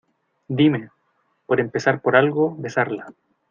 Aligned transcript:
dime. 0.47 0.89
por 1.45 1.59
empezar 1.59 2.01
por 2.01 2.15
algo, 2.15 2.55
besarla. 2.57 3.13